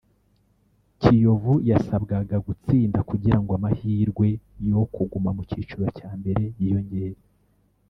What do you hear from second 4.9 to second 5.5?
kuguma mu